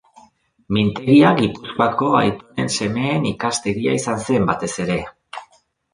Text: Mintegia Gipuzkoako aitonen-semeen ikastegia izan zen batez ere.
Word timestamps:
Mintegia 0.77 1.33
Gipuzkoako 1.41 2.09
aitonen-semeen 2.21 3.29
ikastegia 3.33 3.95
izan 4.03 4.27
zen 4.29 4.49
batez 4.53 4.75
ere. 4.87 5.01